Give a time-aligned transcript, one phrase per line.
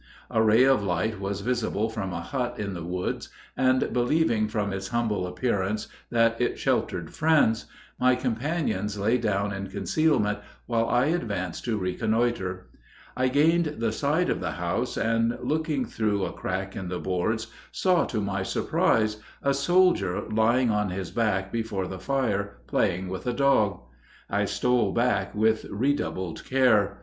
[0.31, 4.73] A ray of light was visible from a hut in the woods, and believing from
[4.73, 7.67] its humble appearance that it sheltered friends,
[7.99, 12.65] my companions lay down in concealment while I advanced to reconnoiter.
[13.15, 17.51] I gained the side of the house, and, looking through a crack in the boards,
[17.71, 23.27] saw, to my surprise, a soldier lying on his back before the fire playing with
[23.27, 23.79] a dog.
[24.31, 26.97] I stole back with redoubled care.